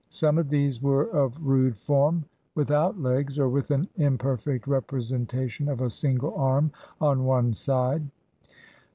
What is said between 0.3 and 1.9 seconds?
of these were of rude